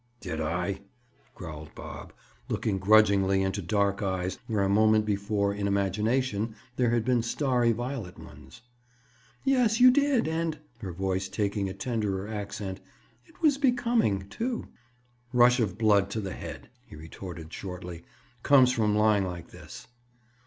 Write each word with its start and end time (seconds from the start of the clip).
"Did 0.19 0.41
I?" 0.41 0.81
growled 1.35 1.75
Bob, 1.75 2.11
looking 2.49 2.79
grudgingly 2.79 3.43
into 3.43 3.61
dark 3.61 4.01
eyes 4.01 4.39
where 4.47 4.63
a 4.63 4.67
moment 4.67 5.05
before, 5.05 5.53
in 5.53 5.67
imagination, 5.67 6.55
there 6.75 6.89
had 6.89 7.05
been 7.05 7.21
starry 7.21 7.71
violet 7.71 8.17
ones. 8.17 8.63
"Yes, 9.43 9.79
you 9.79 9.91
did. 9.91 10.27
And"—her 10.27 10.91
voice 10.91 11.29
taking 11.29 11.69
a 11.69 11.75
tenderer 11.75 12.27
accent—"it 12.27 13.41
was 13.43 13.59
becoming, 13.59 14.27
too." 14.27 14.69
"Rush 15.33 15.59
of 15.59 15.77
blood 15.77 16.09
to 16.09 16.19
the 16.19 16.33
head," 16.33 16.69
he 16.83 16.95
retorted 16.95 17.53
shortly. 17.53 18.03
"Comes 18.41 18.71
from 18.71 18.95
lying 18.97 19.25
like 19.27 19.49
this." 19.51 19.85